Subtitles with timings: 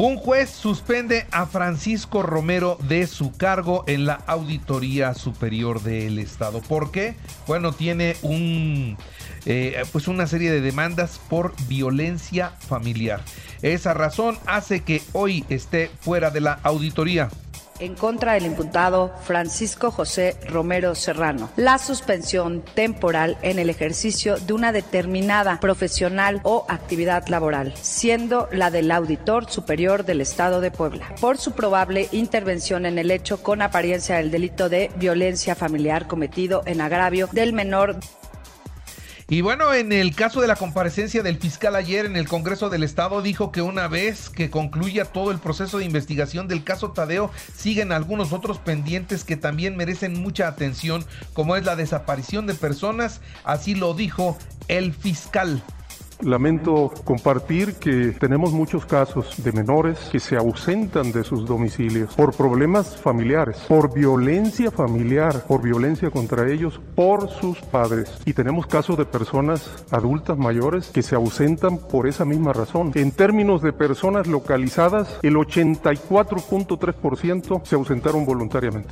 [0.00, 6.60] Un juez suspende a Francisco Romero de su cargo en la Auditoría Superior del Estado.
[6.60, 7.16] ¿Por qué?
[7.48, 8.96] Bueno, tiene un,
[9.44, 13.22] eh, pues una serie de demandas por violencia familiar.
[13.62, 17.28] Esa razón hace que hoy esté fuera de la auditoría
[17.78, 21.50] en contra del imputado Francisco José Romero Serrano.
[21.56, 28.70] La suspensión temporal en el ejercicio de una determinada profesional o actividad laboral, siendo la
[28.70, 33.62] del auditor superior del Estado de Puebla, por su probable intervención en el hecho con
[33.62, 37.96] apariencia del delito de violencia familiar cometido en agravio del menor
[39.30, 42.82] y bueno, en el caso de la comparecencia del fiscal ayer en el Congreso del
[42.82, 47.30] Estado, dijo que una vez que concluya todo el proceso de investigación del caso Tadeo,
[47.54, 53.20] siguen algunos otros pendientes que también merecen mucha atención, como es la desaparición de personas,
[53.44, 55.62] así lo dijo el fiscal.
[56.22, 62.34] Lamento compartir que tenemos muchos casos de menores que se ausentan de sus domicilios por
[62.34, 68.18] problemas familiares, por violencia familiar, por violencia contra ellos, por sus padres.
[68.24, 72.90] Y tenemos casos de personas adultas mayores que se ausentan por esa misma razón.
[72.96, 78.90] En términos de personas localizadas, el 84.3% se ausentaron voluntariamente.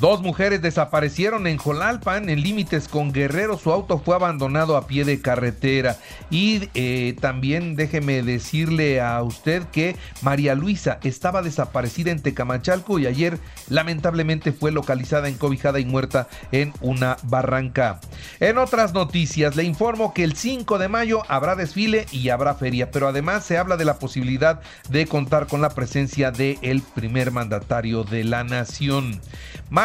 [0.00, 3.58] Dos mujeres desaparecieron en Jolalpan, en límites con Guerrero.
[3.58, 5.98] Su auto fue abandonado a pie de carretera.
[6.30, 13.06] Y eh, también déjeme decirle a usted que María Luisa estaba desaparecida en Tecamachalco y
[13.06, 13.38] ayer
[13.68, 18.00] lamentablemente fue localizada encobijada y muerta en una barranca.
[18.40, 22.90] En otras noticias, le informo que el 5 de mayo habrá desfile y habrá feria,
[22.90, 28.02] pero además se habla de la posibilidad de contar con la presencia del primer mandatario
[28.02, 29.20] de la nación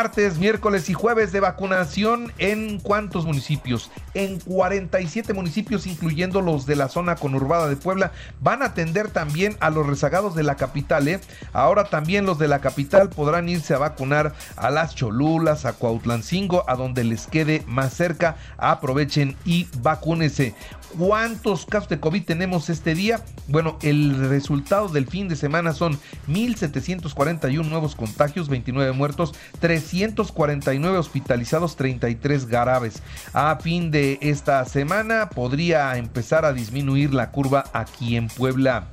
[0.06, 3.90] martes, miércoles y jueves de vacunación en cuántos municipios?
[4.14, 8.12] En 47 municipios, incluyendo los de la zona conurbada de Puebla.
[8.40, 11.08] Van a atender también a los rezagados de la capital.
[11.08, 11.20] ¿eh?
[11.54, 16.70] Ahora también los de la capital podrán irse a vacunar a las Cholulas, a Cuautlancingo,
[16.70, 18.36] a donde les quede más cerca.
[18.60, 20.54] Aprovechen y vacúnense.
[20.98, 23.20] ¿Cuántos casos de COVID tenemos este día?
[23.48, 31.76] Bueno, el resultado del fin de semana son 1.741 nuevos contagios, 29 muertos, 349 hospitalizados,
[31.76, 33.02] 33 graves.
[33.34, 38.88] A fin de esta semana podría empezar a disminuir la curva aquí en Puebla.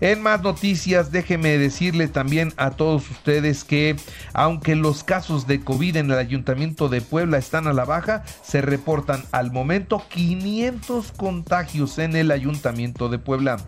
[0.00, 3.96] En más noticias, déjeme decirle también a todos ustedes que
[4.32, 8.60] aunque los casos de COVID en el Ayuntamiento de Puebla están a la baja, se
[8.60, 13.58] reportan al momento 500 contagios en el Ayuntamiento de Puebla.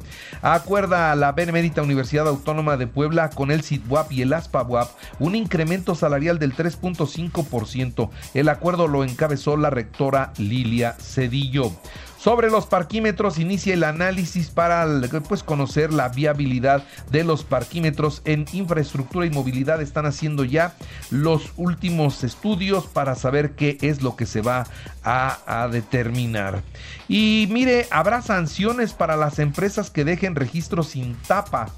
[0.43, 5.35] Acuerda a la Benemérita Universidad Autónoma de Puebla con el CITWAP y el ASPAWAP un
[5.35, 8.11] incremento salarial del 3.5%.
[8.35, 11.73] El acuerdo lo encabezó la rectora Lilia Cedillo.
[12.19, 14.87] Sobre los parquímetros inicia el análisis para
[15.29, 19.83] pues, conocer la viabilidad de los parquímetros en infraestructura y movilidad.
[19.83, 20.75] Están haciendo ya
[21.11, 24.67] los últimos estudios para saber qué es lo que se va
[25.05, 26.63] a, determinar.
[27.09, 31.69] Y mire, habrá sanciones para las empresas que dejen registros sin tapa.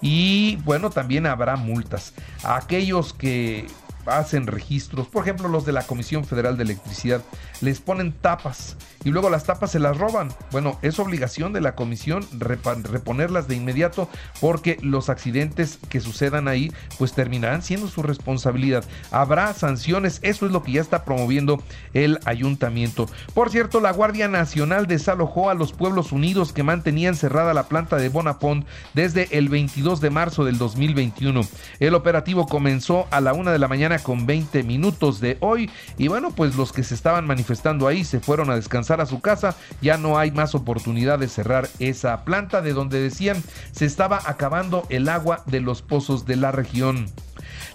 [0.00, 2.14] Y bueno, también habrá multas.
[2.42, 3.66] Aquellos que
[4.06, 7.22] hacen registros, por ejemplo los de la Comisión Federal de Electricidad,
[7.60, 10.30] les ponen tapas y luego las tapas se las roban.
[10.50, 14.08] Bueno, es obligación de la comisión reponerlas de inmediato
[14.40, 18.84] porque los accidentes que sucedan ahí pues terminarán siendo su responsabilidad.
[19.10, 21.62] Habrá sanciones, eso es lo que ya está promoviendo
[21.94, 23.06] el ayuntamiento.
[23.34, 27.96] Por cierto, la Guardia Nacional desalojó a los pueblos unidos que mantenían cerrada la planta
[27.96, 31.40] de Bonapont desde el 22 de marzo del 2021.
[31.78, 36.08] El operativo comenzó a la una de la mañana con 20 minutos de hoy y
[36.08, 39.56] bueno, pues los que se estaban manifestando ahí se fueron a descansar a su casa,
[39.82, 43.42] ya no hay más oportunidad de cerrar esa planta de donde decían
[43.72, 47.06] se estaba acabando el agua de los pozos de la región.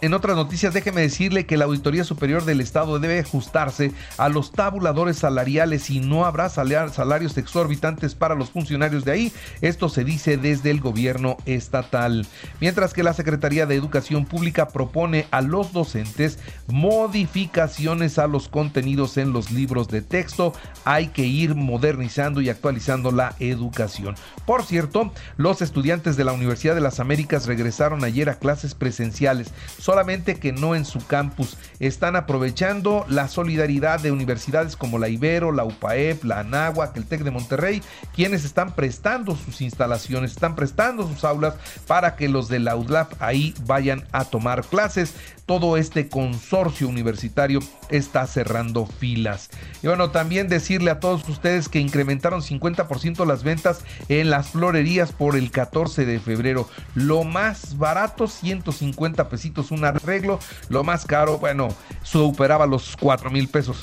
[0.05, 4.51] En otras noticias, déjeme decirle que la Auditoría Superior del Estado debe ajustarse a los
[4.51, 9.33] tabuladores salariales y no habrá salarios exorbitantes para los funcionarios de ahí.
[9.61, 12.27] Esto se dice desde el gobierno estatal.
[12.61, 16.37] Mientras que la Secretaría de Educación Pública propone a los docentes
[16.67, 20.53] modificaciones a los contenidos en los libros de texto,
[20.83, 24.13] hay que ir modernizando y actualizando la educación.
[24.45, 29.51] Por cierto, los estudiantes de la Universidad de las Américas regresaron ayer a clases presenciales,
[29.95, 31.55] solamente que no en su campus.
[31.79, 37.21] Están aprovechando la solidaridad de universidades como la Ibero, la UPAEP, la ANAHUAC, el TEC
[37.21, 37.81] de Monterrey,
[38.13, 41.53] quienes están prestando sus instalaciones, están prestando sus aulas
[41.87, 45.13] para que los de la UDLAP ahí vayan a tomar clases
[45.45, 47.59] todo este consorcio universitario
[47.89, 49.49] está cerrando filas.
[49.83, 55.11] Y bueno, también decirle a todos ustedes que incrementaron 50% las ventas en las florerías
[55.11, 56.67] por el 14 de febrero.
[56.95, 60.39] Lo más barato, 150 pesitos un arreglo.
[60.69, 61.69] Lo más caro, bueno,
[62.03, 63.77] superaba los 4 mil pesos.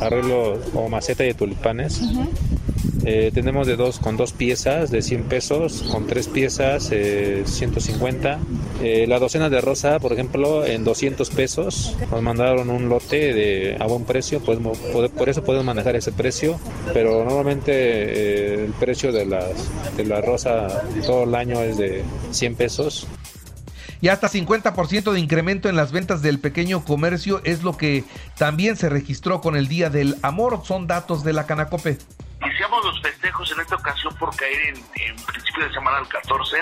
[0.00, 2.00] Arreglo como maceta de tulipanes.
[3.04, 8.38] Eh, tenemos de dos con dos piezas de 100 pesos, con tres piezas eh, 150.
[8.82, 11.96] Eh, la docena de rosa, por ejemplo, en 200 pesos.
[12.10, 14.58] Nos mandaron un lote de a buen precio, pues,
[15.16, 16.58] por eso podemos manejar ese precio.
[16.92, 22.02] Pero normalmente eh, el precio de, las, de la rosa todo el año es de
[22.32, 23.06] 100 pesos
[24.00, 28.04] y hasta 50% de incremento en las ventas del pequeño comercio es lo que
[28.36, 30.62] también se registró con el Día del Amor.
[30.64, 31.98] Son datos de la Canacope.
[32.42, 36.56] Iniciamos los festejos en esta ocasión por caer en, principio de semana el 14.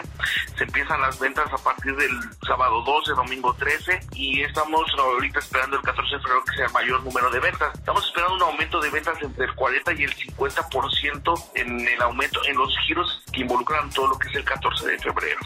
[0.57, 2.11] Se empiezan las ventas a partir del
[2.45, 6.73] sábado 12, domingo 13 y estamos ahorita esperando el 14 de febrero que sea el
[6.73, 7.73] mayor número de ventas.
[7.75, 12.41] Estamos esperando un aumento de ventas entre el 40 y el 50% en el aumento
[12.47, 15.39] en los giros que involucran todo lo que es el 14 de febrero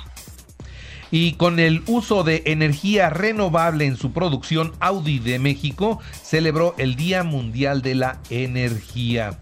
[1.12, 6.96] y con el uso de energía renovable en su producción, Audi de México celebró el
[6.96, 9.38] Día Mundial de la Energía.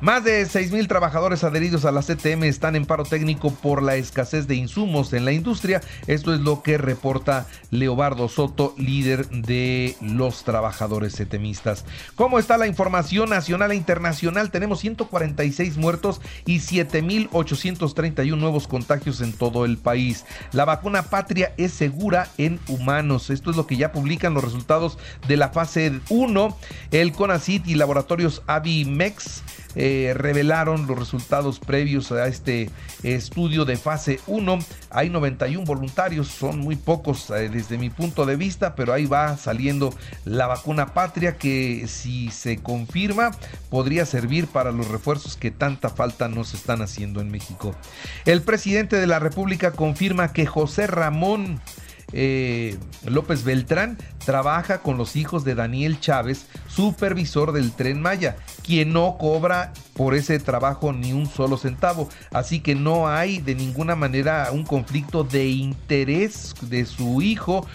[0.00, 4.46] Más de 6.000 trabajadores adheridos a la CTM están en paro técnico por la escasez
[4.46, 5.82] de insumos en la industria.
[6.06, 11.84] Esto es lo que reporta Leobardo Soto, líder de los trabajadores CTMistas.
[12.14, 14.50] ¿Cómo está la información nacional e internacional?
[14.50, 20.24] Tenemos 146 muertos y 7.831 nuevos contagios en todo el país.
[20.52, 23.28] La vacuna patria es segura en humanos.
[23.28, 24.96] Esto es lo que ya publican los resultados
[25.28, 26.56] de la fase 1.
[26.90, 29.42] El CONACIT y laboratorios Avimex
[29.74, 32.70] eh, revelaron los resultados previos a este
[33.02, 34.58] estudio de fase 1.
[34.90, 39.36] Hay 91 voluntarios, son muy pocos eh, desde mi punto de vista, pero ahí va
[39.36, 39.94] saliendo
[40.24, 43.30] la vacuna patria que si se confirma
[43.68, 47.74] podría servir para los refuerzos que tanta falta nos están haciendo en México.
[48.24, 51.60] El presidente de la República confirma que José Ramón
[52.12, 58.92] eh, López Beltrán trabaja con los hijos de Daniel Chávez, supervisor del tren Maya, quien
[58.92, 62.08] no cobra por ese trabajo ni un solo centavo.
[62.32, 67.66] Así que no hay de ninguna manera un conflicto de interés de su hijo.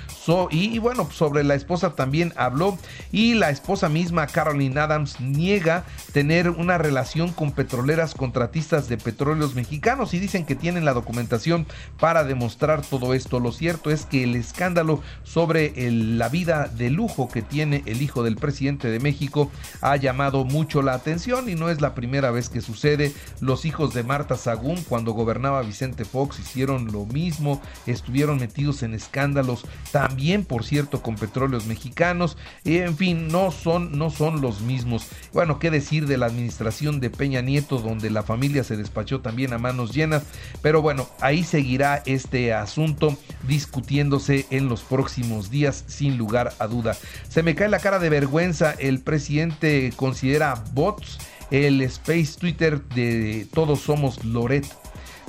[0.50, 2.80] Y, bueno, sobre la esposa también habló
[3.12, 9.54] y la esposa misma, Caroline Adams, niega tener una relación con petroleras contratistas de petróleos
[9.54, 11.68] mexicanos y dicen que tienen la documentación
[12.00, 13.40] para demostrar todo esto.
[13.40, 18.24] Lo cierto es que el escándalo sobre la vida de lujo que tiene el hijo
[18.24, 19.52] del presidente de México
[19.82, 23.14] ha llamado mucho la atención y no es la primera vez que sucede.
[23.42, 28.96] Los hijos de Marta Sagún, cuando gobernaba Vicente Fox, hicieron lo mismo, estuvieron metidos en
[28.96, 30.15] escándalos, también
[30.48, 35.08] por cierto con petróleos mexicanos, en fin, no son, no son los mismos.
[35.34, 39.54] Bueno, qué decir de la administración de Peña Nieto, donde la familia se despachó también
[39.54, 40.24] a manos llenas,
[40.62, 43.18] pero bueno, ahí seguirá este asunto
[43.48, 46.96] discutiéndose en los próximos días, sin lugar a duda.
[47.30, 51.20] Se me cae la cara de vergüenza, el presidente considera bots
[51.52, 54.66] el space Twitter de Todos Somos Loret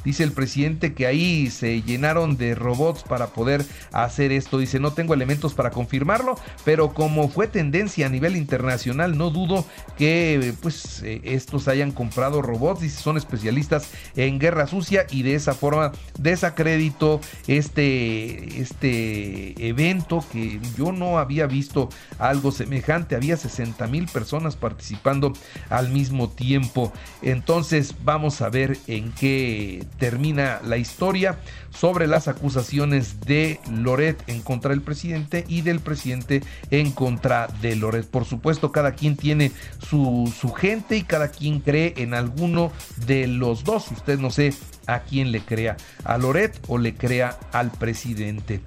[0.07, 4.57] Dice el presidente que ahí se llenaron de robots para poder hacer esto.
[4.57, 9.67] Dice, no tengo elementos para confirmarlo, pero como fue tendencia a nivel internacional, no dudo
[9.99, 12.85] que pues eh, estos hayan comprado robots.
[12.85, 20.61] y son especialistas en guerra sucia y de esa forma desacredito este, este evento que
[20.79, 21.89] yo no había visto
[22.21, 23.17] algo semejante.
[23.17, 25.33] Había 60 mil personas participando
[25.69, 26.93] al mismo tiempo.
[27.23, 31.38] Entonces vamos a ver en qué termina la historia
[31.78, 37.76] sobre las acusaciones de Loret en contra del presidente y del presidente en contra de
[37.76, 38.06] Loret.
[38.06, 39.52] Por supuesto, cada quien tiene
[39.87, 42.73] su, su gente y cada quien cree en alguno
[43.06, 43.90] de los dos.
[43.90, 44.54] Usted no sé
[44.87, 48.61] a quién le crea, a Loret o le crea al presidente.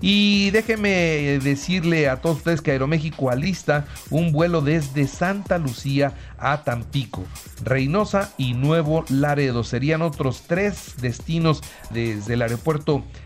[0.00, 6.64] Y déjeme decirle a todos ustedes que Aeroméxico alista un vuelo desde Santa Lucía a
[6.64, 7.24] Tampico,
[7.62, 9.64] Reynosa y Nuevo Laredo.
[9.64, 12.42] Serían otros tres destinos desde el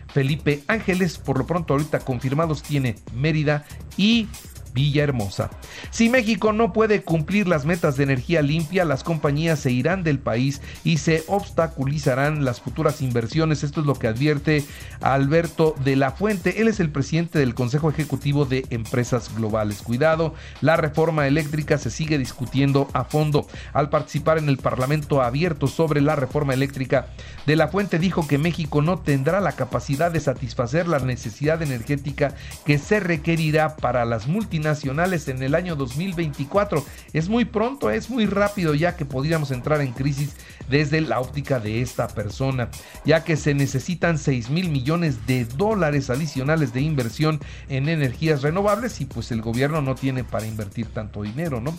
[0.07, 1.17] Felipe Ángeles.
[1.17, 3.65] Por lo pronto ahorita confirmados tiene Mérida
[3.97, 4.27] y
[4.73, 5.49] Villahermosa.
[5.89, 10.19] Si México no puede cumplir las metas de energía limpia, las compañías se irán del
[10.19, 13.63] país y se obstaculizarán las futuras inversiones.
[13.63, 14.63] Esto es lo que advierte
[15.01, 16.61] Alberto de la Fuente.
[16.61, 19.81] Él es el presidente del Consejo Ejecutivo de Empresas Globales.
[19.81, 23.47] Cuidado, la reforma eléctrica se sigue discutiendo a fondo.
[23.73, 27.07] Al participar en el Parlamento abierto sobre la reforma eléctrica,
[27.45, 32.35] de la Fuente dijo que México no tendrá la capacidad de satisfacer la necesidad energética
[32.65, 36.85] que se requerirá para las multinacionales nacionales en el año 2024.
[37.13, 40.35] Es muy pronto, es muy rápido ya que podríamos entrar en crisis
[40.69, 42.69] desde la óptica de esta persona,
[43.05, 47.39] ya que se necesitan 6 mil millones de dólares adicionales de inversión
[47.69, 51.77] en energías renovables y pues el gobierno no tiene para invertir tanto dinero, ¿no?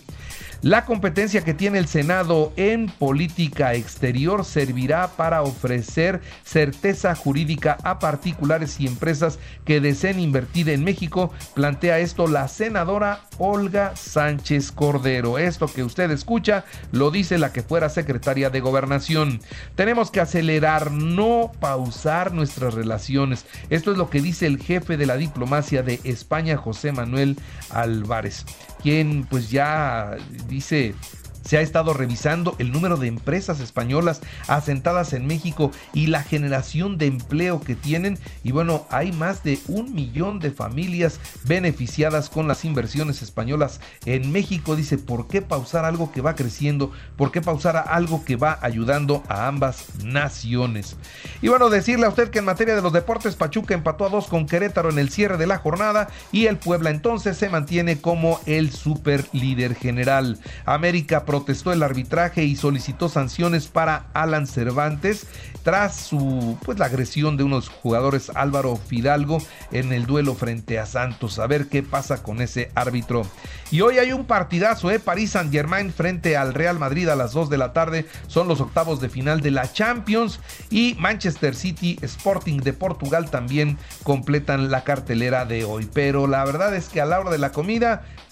[0.62, 7.98] La competencia que tiene el Senado en política exterior servirá para ofrecer certeza jurídica a
[7.98, 15.36] particulares y empresas que deseen invertir en México, plantea esto la senadora Olga Sánchez Cordero.
[15.36, 19.40] Esto que usted escucha lo dice la que fuera secretaria de Gobernación.
[19.74, 23.46] Tenemos que acelerar, no pausar nuestras relaciones.
[23.68, 27.36] Esto es lo que dice el jefe de la diplomacia de España, José Manuel
[27.70, 28.46] Álvarez,
[28.82, 30.16] quien pues ya
[30.48, 30.94] dice
[31.44, 36.98] se ha estado revisando el número de empresas españolas asentadas en México y la generación
[36.98, 38.18] de empleo que tienen.
[38.44, 44.32] Y bueno, hay más de un millón de familias beneficiadas con las inversiones españolas en
[44.32, 44.76] México.
[44.76, 46.92] Dice, ¿por qué pausar algo que va creciendo?
[47.16, 50.96] ¿Por qué pausar algo que va ayudando a ambas naciones?
[51.40, 54.26] Y bueno, decirle a usted que en materia de los deportes, Pachuca empató a dos
[54.26, 58.40] con Querétaro en el cierre de la jornada y el Puebla entonces se mantiene como
[58.46, 60.38] el super líder general.
[60.64, 65.26] América protestó el arbitraje y solicitó sanciones para Alan Cervantes
[65.62, 69.38] tras su pues la agresión de unos jugadores Álvaro Fidalgo
[69.70, 71.38] en el duelo frente a Santos.
[71.38, 73.22] A ver qué pasa con ese árbitro.
[73.70, 74.98] Y hoy hay un partidazo, ¿eh?
[74.98, 78.06] París Saint Germain frente al Real Madrid a las 2 de la tarde.
[78.26, 80.38] Son los octavos de final de la Champions.
[80.68, 85.88] Y Manchester City Sporting de Portugal también completan la cartelera de hoy.
[85.94, 88.02] Pero la verdad es que a la hora de la comida